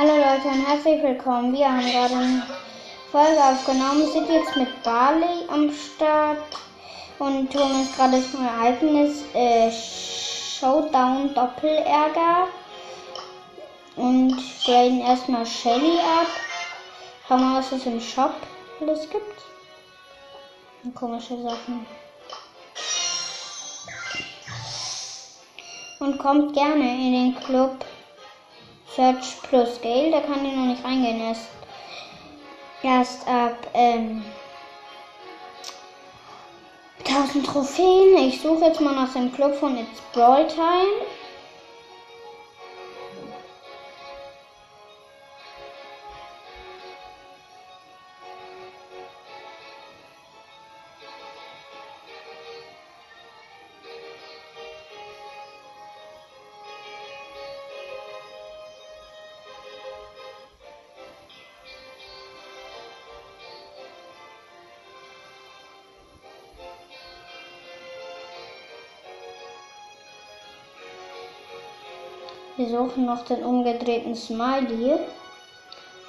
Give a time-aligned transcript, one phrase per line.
[0.00, 1.52] Hallo Leute und herzlich willkommen.
[1.52, 2.42] Wir haben gerade eine
[3.10, 6.38] Folge aufgenommen, sind jetzt mit Barley am Start
[7.18, 12.46] und tun uns gerade das neue Ereignis äh, Showdown Doppelärger
[13.96, 16.28] und graden erstmal Shelly ab.
[17.26, 18.36] Schauen wir mal, was es im Shop
[18.80, 19.42] alles gibt.
[20.84, 21.84] Und komische Sachen.
[25.98, 27.84] Und kommt gerne in den Club
[28.98, 31.20] Search plus Gale, da kann ich noch nicht reingehen.
[31.20, 31.46] Erst,
[32.82, 34.24] erst ab ähm,
[37.06, 38.16] 1000 Trophäen.
[38.16, 41.06] Ich suche jetzt mal nach dem Club von It's Brawl Time.
[72.58, 74.98] Wir suchen noch den umgedrehten Smiley.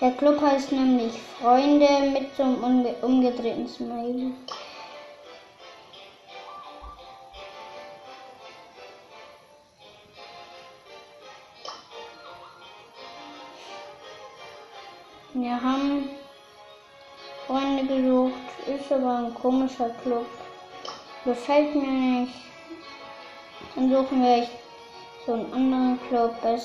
[0.00, 4.32] Der Club heißt nämlich Freunde mit so einem umge umgedrehten Smiley.
[15.34, 16.08] Wir haben
[17.46, 18.32] Freunde gesucht,
[18.66, 20.24] ist aber ein komischer Club.
[21.26, 22.34] Gefällt mir nicht.
[23.74, 24.48] Dann suchen wir
[25.28, 26.64] so einen anderen Club beste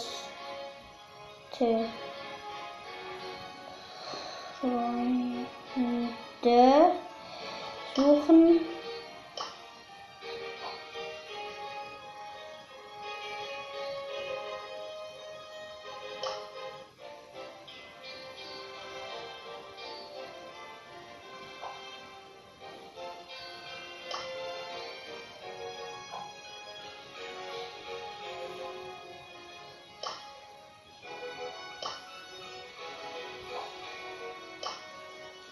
[4.61, 5.83] Freunde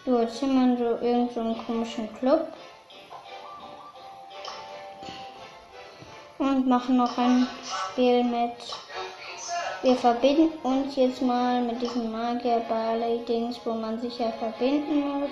[0.04, 2.48] So, jetzt sind wir in so irgendeinem so komischen Club.
[6.38, 8.56] Und machen noch ein Spiel mit.
[9.82, 15.20] Wir verbinden uns jetzt mal mit diesem Magier Barley Dings, wo man sich ja verbinden
[15.20, 15.30] muss.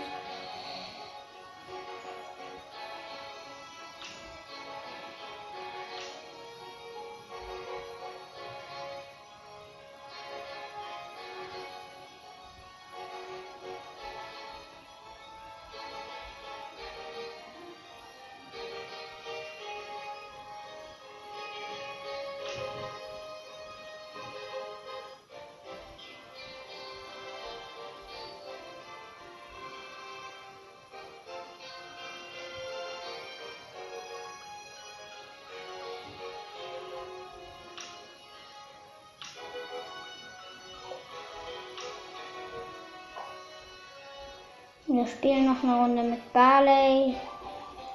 [45.01, 47.15] Wir spielen noch eine Runde mit Barley.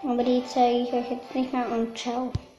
[0.02, 2.32] Aber die zeige ich euch jetzt nicht mehr und ciao.